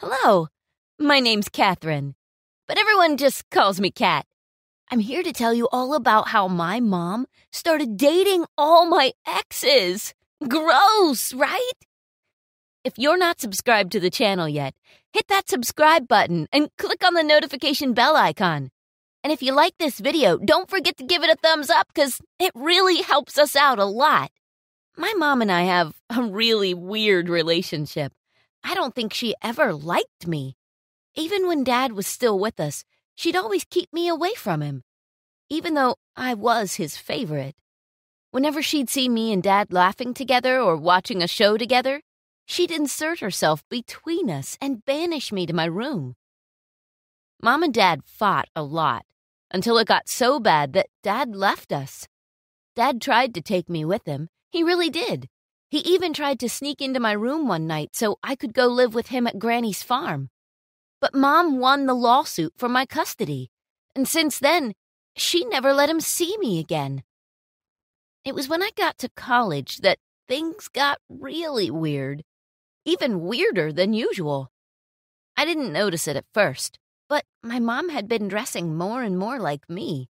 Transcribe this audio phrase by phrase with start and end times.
[0.00, 0.46] Hello,
[1.00, 2.14] my name's Catherine,
[2.68, 4.26] but everyone just calls me Cat.
[4.92, 10.14] I'm here to tell you all about how my mom started dating all my exes.
[10.46, 11.72] Gross, right?
[12.84, 14.72] If you're not subscribed to the channel yet,
[15.12, 18.70] hit that subscribe button and click on the notification bell icon.
[19.24, 22.20] And if you like this video, don't forget to give it a thumbs up because
[22.38, 24.30] it really helps us out a lot.
[24.96, 28.12] My mom and I have a really weird relationship.
[28.64, 30.56] I don't think she ever liked me.
[31.14, 32.84] Even when dad was still with us,
[33.14, 34.82] she'd always keep me away from him,
[35.48, 37.56] even though I was his favorite.
[38.30, 42.02] Whenever she'd see me and dad laughing together or watching a show together,
[42.46, 46.14] she'd insert herself between us and banish me to my room.
[47.42, 49.04] Mom and dad fought a lot
[49.50, 52.06] until it got so bad that dad left us.
[52.76, 54.28] Dad tried to take me with him.
[54.50, 55.28] He really did.
[55.70, 58.94] He even tried to sneak into my room one night so I could go live
[58.94, 60.30] with him at Granny's farm.
[61.00, 63.50] But Mom won the lawsuit for my custody,
[63.94, 64.72] and since then,
[65.14, 67.02] she never let him see me again.
[68.24, 72.22] It was when I got to college that things got really weird,
[72.84, 74.50] even weirder than usual.
[75.36, 76.78] I didn't notice it at first,
[77.08, 80.08] but my mom had been dressing more and more like me.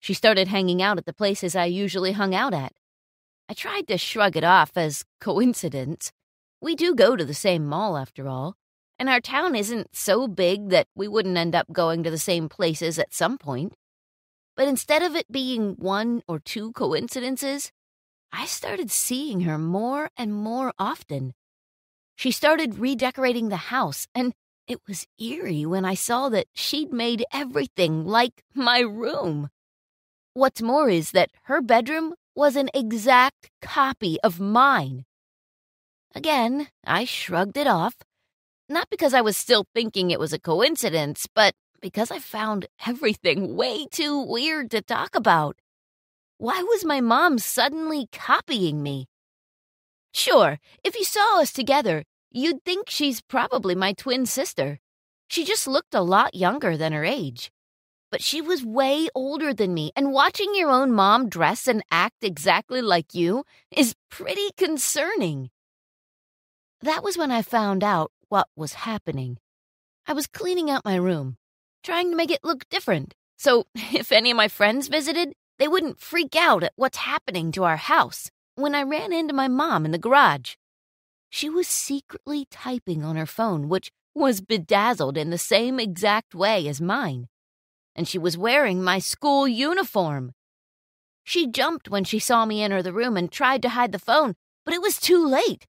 [0.00, 2.72] She started hanging out at the places I usually hung out at.
[3.50, 6.12] I tried to shrug it off as coincidence.
[6.60, 8.56] We do go to the same mall, after all,
[8.98, 12.50] and our town isn't so big that we wouldn't end up going to the same
[12.50, 13.72] places at some point.
[14.54, 17.72] But instead of it being one or two coincidences,
[18.32, 21.32] I started seeing her more and more often.
[22.16, 24.34] She started redecorating the house, and
[24.66, 29.48] it was eerie when I saw that she'd made everything like my room.
[30.34, 35.04] What's more is that her bedroom was an exact copy of mine.
[36.14, 37.96] Again, I shrugged it off
[38.68, 43.56] not because I was still thinking it was a coincidence, but because I found everything
[43.60, 45.56] way too weird to talk about.
[46.36, 49.06] Why was my mom suddenly copying me?
[50.12, 54.78] Sure, if you saw us together, you'd think she's probably my twin sister.
[55.28, 57.50] She just looked a lot younger than her age.
[58.10, 62.22] But she was way older than me, and watching your own mom dress and act
[62.22, 65.50] exactly like you is pretty concerning.
[66.80, 69.38] That was when I found out what was happening.
[70.06, 71.36] I was cleaning out my room,
[71.82, 76.00] trying to make it look different, so if any of my friends visited, they wouldn't
[76.00, 79.90] freak out at what's happening to our house when I ran into my mom in
[79.90, 80.54] the garage.
[81.30, 86.66] She was secretly typing on her phone, which was bedazzled in the same exact way
[86.68, 87.28] as mine.
[87.98, 90.30] And she was wearing my school uniform.
[91.24, 94.34] She jumped when she saw me enter the room and tried to hide the phone,
[94.64, 95.66] but it was too late.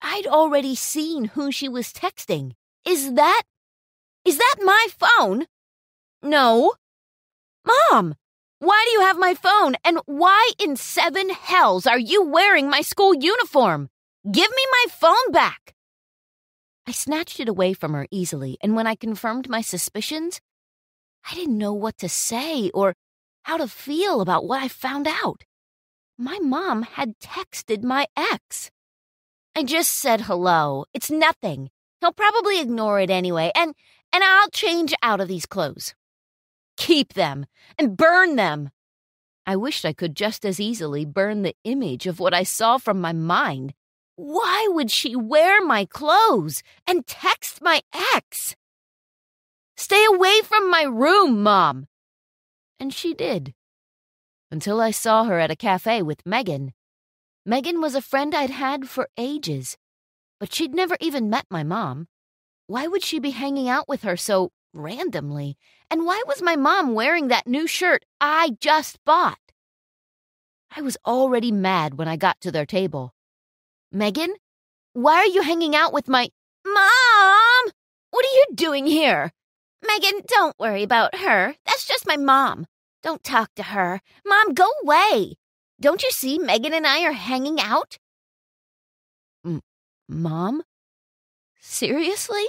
[0.00, 2.52] I'd already seen who she was texting.
[2.86, 3.42] Is that.
[4.24, 5.46] Is that my phone?
[6.22, 6.74] No.
[7.66, 8.14] Mom,
[8.60, 9.74] why do you have my phone?
[9.84, 13.88] And why in seven hells are you wearing my school uniform?
[14.30, 15.74] Give me my phone back.
[16.86, 20.40] I snatched it away from her easily, and when I confirmed my suspicions,
[21.30, 22.94] I didn't know what to say or
[23.42, 25.44] how to feel about what I found out.
[26.18, 28.70] My mom had texted my ex.
[29.56, 30.84] I just said hello.
[30.92, 31.70] It's nothing.
[32.00, 33.74] He'll probably ignore it anyway, and
[34.12, 35.94] and I'll change out of these clothes.
[36.76, 37.46] Keep them
[37.78, 38.70] and burn them.
[39.46, 43.00] I wished I could just as easily burn the image of what I saw from
[43.00, 43.74] my mind.
[44.16, 47.82] Why would she wear my clothes and text my
[48.14, 48.54] ex?
[49.76, 51.86] Stay away from my room, Mom.
[52.78, 53.54] And she did.
[54.50, 56.72] Until I saw her at a cafe with Megan.
[57.44, 59.76] Megan was a friend I'd had for ages,
[60.40, 62.08] but she'd never even met my mom.
[62.66, 65.58] Why would she be hanging out with her so randomly?
[65.90, 69.38] And why was my mom wearing that new shirt I just bought?
[70.74, 73.14] I was already mad when I got to their table.
[73.92, 74.34] Megan,
[74.92, 76.30] why are you hanging out with my.
[76.64, 77.72] Mom!
[78.10, 79.32] What are you doing here?
[79.86, 81.54] Megan, don't worry about her.
[81.66, 82.66] That's just my mom.
[83.02, 84.00] Don't talk to her.
[84.26, 85.34] Mom, go away.
[85.80, 87.98] Don't you see Megan and I are hanging out?
[89.44, 89.62] M-
[90.08, 90.62] Mom?
[91.60, 92.46] Seriously?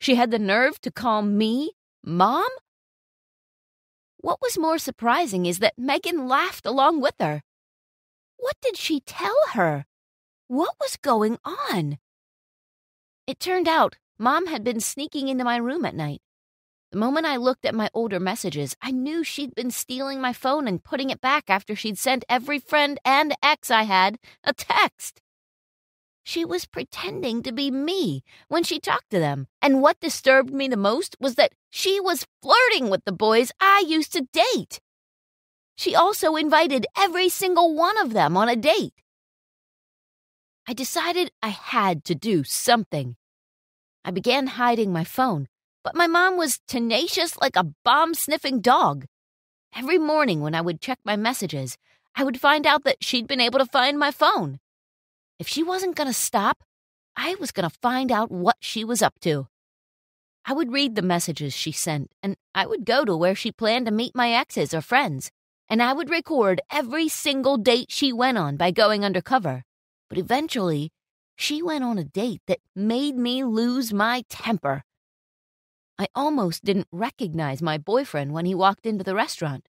[0.00, 1.72] She had the nerve to call me
[2.04, 2.48] Mom?
[4.18, 7.42] What was more surprising is that Megan laughed along with her.
[8.36, 9.84] What did she tell her?
[10.48, 11.98] What was going on?
[13.26, 16.20] It turned out Mom had been sneaking into my room at night.
[16.92, 20.66] The moment I looked at my older messages, I knew she'd been stealing my phone
[20.66, 25.20] and putting it back after she'd sent every friend and ex I had a text.
[26.22, 29.48] she was pretending to be me when she talked to them.
[29.60, 33.84] And what disturbed me the most was that she was flirting with the boys I
[33.86, 34.80] used to date.
[35.76, 38.94] She also invited every single one of them on a date.
[40.68, 43.16] I decided I had to do something.
[44.04, 45.48] I began hiding my phone,
[45.82, 49.06] but my mom was tenacious like a bomb sniffing dog.
[49.74, 51.76] Every morning when I would check my messages,
[52.14, 54.58] I would find out that she'd been able to find my phone.
[55.38, 56.62] If she wasn't going to stop,
[57.16, 59.46] I was going to find out what she was up to.
[60.44, 63.86] I would read the messages she sent, and I would go to where she planned
[63.86, 65.30] to meet my exes or friends,
[65.68, 69.64] and I would record every single date she went on by going undercover.
[70.08, 70.90] But eventually,
[71.36, 74.82] she went on a date that made me lose my temper.
[76.00, 79.68] I almost didn't recognize my boyfriend when he walked into the restaurant.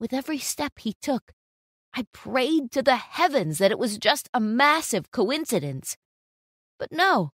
[0.00, 1.34] With every step he took,
[1.94, 5.98] I prayed to the heavens that it was just a massive coincidence.
[6.78, 7.32] But no.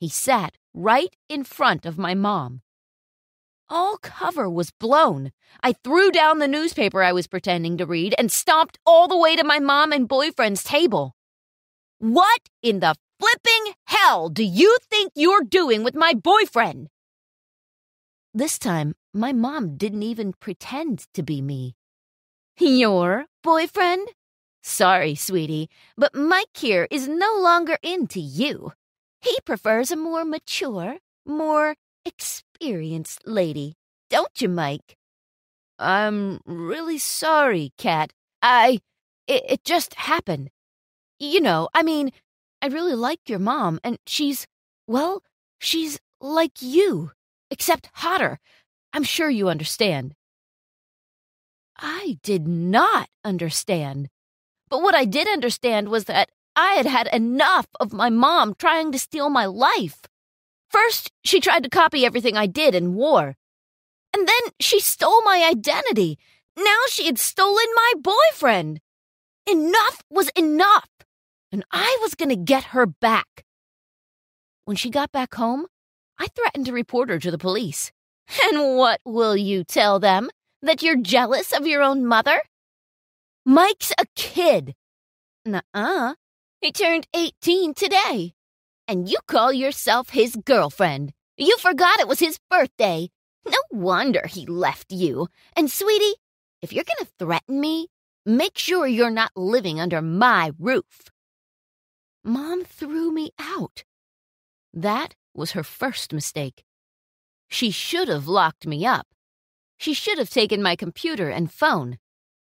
[0.00, 2.62] He sat right in front of my mom.
[3.68, 5.32] All cover was blown.
[5.62, 9.36] I threw down the newspaper I was pretending to read and stomped all the way
[9.36, 11.14] to my mom and boyfriend's table.
[11.98, 16.88] What in the flipping hell do you think you're doing with my boyfriend?
[18.34, 21.74] This time, my mom didn't even pretend to be me.
[22.58, 24.08] Your boyfriend?
[24.62, 28.72] Sorry, sweetie, but Mike here is no longer into you.
[29.20, 33.74] He prefers a more mature, more experienced lady.
[34.10, 34.96] Don't you, Mike?
[35.78, 38.12] I'm really sorry, Cat.
[38.42, 38.80] I.
[39.26, 40.50] It, it just happened.
[41.18, 42.10] You know, I mean,
[42.60, 44.46] I really like your mom, and she's.
[44.86, 45.22] Well,
[45.58, 47.12] she's like you,
[47.50, 48.38] except hotter.
[48.92, 50.14] I'm sure you understand.
[51.76, 54.08] I did not understand.
[54.68, 58.92] But what I did understand was that I had had enough of my mom trying
[58.92, 60.02] to steal my life.
[60.70, 63.36] First, she tried to copy everything I did and wore.
[64.14, 66.18] And then she stole my identity.
[66.56, 68.80] Now she had stolen my boyfriend.
[69.46, 70.88] Enough was enough,
[71.52, 73.44] and I was going to get her back.
[74.64, 75.66] When she got back home,
[76.18, 77.92] I threatened to report her to the police.
[78.44, 80.28] And what will you tell them?
[80.60, 82.42] That you're jealous of your own mother?
[83.46, 84.74] Mike's a kid.
[85.46, 86.14] Nuh-uh.
[86.60, 88.34] He turned 18 today.
[88.86, 91.12] And you call yourself his girlfriend.
[91.38, 93.08] You forgot it was his birthday.
[93.46, 95.28] No wonder he left you.
[95.56, 96.16] And sweetie,
[96.60, 97.86] if you're gonna threaten me,
[98.26, 101.10] make sure you're not living under my roof.
[102.24, 103.84] Mom threw me out.
[104.74, 106.64] That was her first mistake.
[107.48, 109.06] She should have locked me up.
[109.76, 111.98] She should have taken my computer and phone,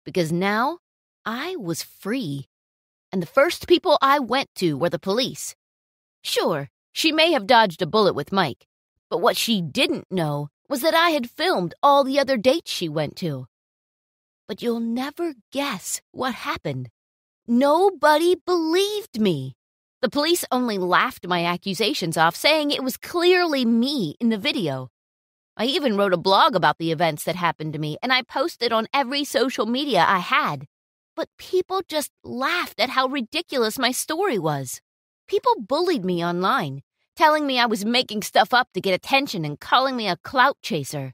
[0.04, 0.78] because now
[1.24, 2.48] I was free.
[3.10, 5.54] And the first people I went to were the police.
[6.22, 8.66] Sure, she may have dodged a bullet with Mike,
[9.10, 12.88] but what she didn't know was that I had filmed all the other dates she
[12.88, 13.46] went to.
[14.46, 16.90] But you'll never guess what happened.
[17.46, 19.54] Nobody believed me.
[20.02, 24.88] The police only laughed my accusations off, saying it was clearly me in the video.
[25.56, 28.72] I even wrote a blog about the events that happened to me, and I posted
[28.72, 30.66] on every social media I had.
[31.14, 34.80] But people just laughed at how ridiculous my story was.
[35.28, 36.82] People bullied me online,
[37.14, 40.56] telling me I was making stuff up to get attention and calling me a clout
[40.62, 41.12] chaser.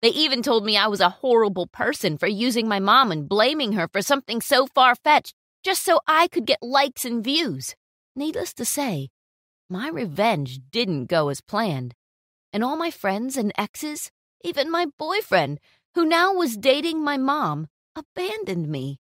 [0.00, 3.72] They even told me I was a horrible person for using my mom and blaming
[3.74, 7.74] her for something so far fetched just so I could get likes and views.
[8.16, 9.08] Needless to say,
[9.68, 11.94] my revenge didn't go as planned
[12.52, 14.10] and all my friends and exes,
[14.42, 15.60] even my boyfriend,
[15.94, 18.98] who now was dating my mom, abandoned me.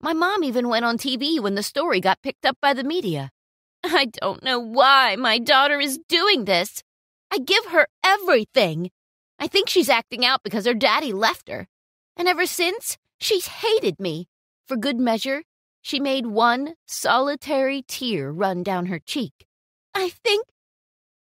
[0.00, 3.30] My mom even went on TV when the story got picked up by the media.
[3.84, 6.82] I don't know why my daughter is doing this.
[7.30, 8.90] I give her everything.
[9.38, 11.68] I think she's acting out because her daddy left her.
[12.16, 14.28] And ever since, she's hated me.
[14.66, 15.44] For good measure,
[15.88, 19.46] she made one solitary tear run down her cheek.
[19.94, 20.44] I think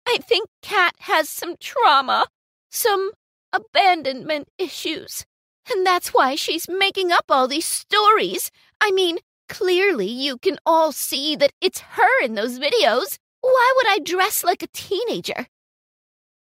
[0.06, 2.24] I think Cat has some trauma,
[2.70, 3.10] some
[3.52, 5.26] abandonment issues.
[5.70, 8.50] And that's why she's making up all these stories.
[8.80, 9.18] I mean,
[9.50, 13.18] clearly you can all see that it's her in those videos.
[13.42, 15.46] Why would I dress like a teenager?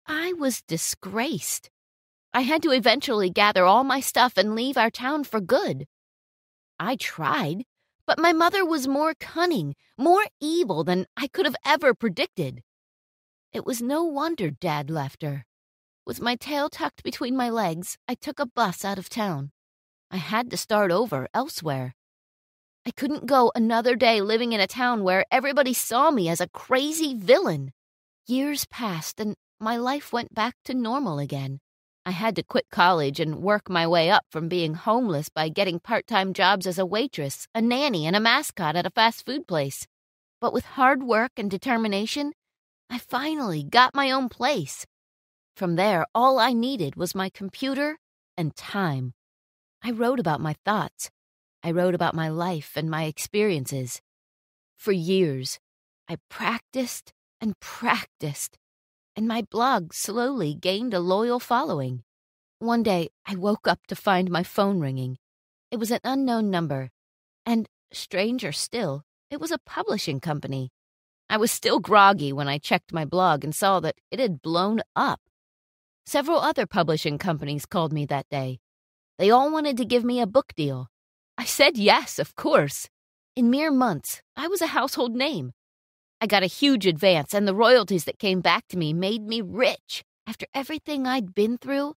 [0.07, 1.69] I was disgraced.
[2.33, 5.85] I had to eventually gather all my stuff and leave our town for good.
[6.79, 7.63] I tried,
[8.07, 12.63] but my mother was more cunning, more evil than I could have ever predicted.
[13.51, 15.45] It was no wonder Dad left her.
[16.05, 19.51] With my tail tucked between my legs, I took a bus out of town.
[20.09, 21.95] I had to start over elsewhere.
[22.85, 26.47] I couldn't go another day living in a town where everybody saw me as a
[26.47, 27.73] crazy villain.
[28.25, 31.59] Years passed and my life went back to normal again.
[32.07, 35.77] I had to quit college and work my way up from being homeless by getting
[35.77, 39.45] part time jobs as a waitress, a nanny, and a mascot at a fast food
[39.45, 39.85] place.
[40.39, 42.31] But with hard work and determination,
[42.89, 44.85] I finally got my own place.
[45.57, 47.97] From there, all I needed was my computer
[48.37, 49.13] and time.
[49.83, 51.11] I wrote about my thoughts.
[51.61, 53.99] I wrote about my life and my experiences.
[54.77, 55.59] For years,
[56.07, 57.11] I practiced
[57.41, 58.57] and practiced,
[59.17, 62.03] and my blog slowly gained a loyal following.
[62.59, 65.17] One day, I woke up to find my phone ringing.
[65.71, 66.91] It was an unknown number,
[67.43, 70.69] and, stranger still, it was a publishing company.
[71.31, 74.81] I was still groggy when I checked my blog and saw that it had blown
[74.95, 75.19] up.
[76.05, 78.59] Several other publishing companies called me that day.
[79.17, 80.89] They all wanted to give me a book deal.
[81.39, 82.87] I said yes, of course.
[83.35, 85.53] In mere months, I was a household name.
[86.19, 89.41] I got a huge advance, and the royalties that came back to me made me
[89.41, 90.03] rich.
[90.25, 91.93] After everything I'd been through,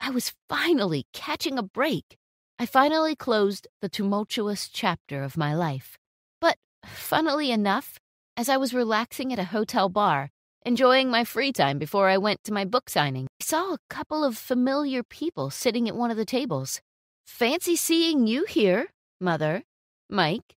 [0.00, 2.16] I was finally catching a break.
[2.58, 5.98] I finally closed the tumultuous chapter of my life.
[6.40, 7.98] But, funnily enough,
[8.36, 10.30] as I was relaxing at a hotel bar,
[10.64, 14.24] enjoying my free time before I went to my book signing, I saw a couple
[14.24, 16.80] of familiar people sitting at one of the tables.
[17.26, 18.88] Fancy seeing you here,
[19.20, 19.62] Mother.
[20.08, 20.57] Mike.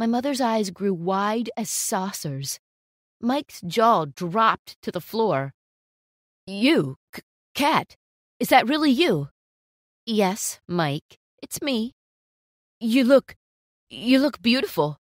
[0.00, 2.58] My mother's eyes grew wide as saucers.
[3.20, 5.52] Mike's jaw dropped to the floor.
[6.46, 7.20] You, C-
[7.54, 7.96] Cat,
[8.38, 9.28] is that really you?
[10.06, 11.92] Yes, Mike, it's me.
[12.80, 13.36] You look.
[13.90, 14.96] you look beautiful.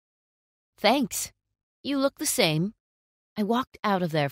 [0.77, 1.31] Thanks.
[1.81, 2.73] You look the same.
[3.37, 4.31] I walked out of there.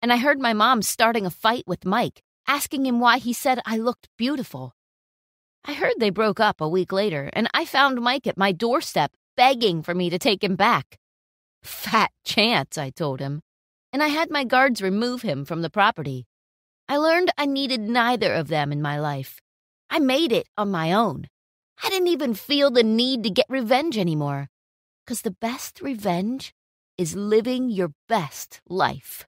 [0.00, 3.60] And I heard my mom starting a fight with Mike, asking him why he said
[3.66, 4.72] I looked beautiful.
[5.64, 9.12] I heard they broke up a week later, and I found Mike at my doorstep
[9.36, 10.98] begging for me to take him back.
[11.62, 13.42] Fat chance, I told him,
[13.92, 16.26] and I had my guards remove him from the property.
[16.88, 19.38] I learned I needed neither of them in my life.
[19.90, 21.28] I made it on my own.
[21.82, 24.48] I didn't even feel the need to get revenge anymore.
[25.04, 26.52] Because the best revenge
[26.98, 29.26] is living your best life.